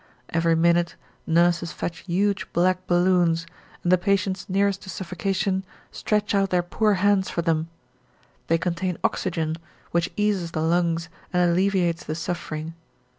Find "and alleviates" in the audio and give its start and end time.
11.31-12.03